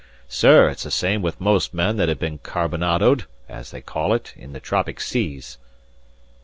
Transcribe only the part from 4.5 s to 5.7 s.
the tropic seas."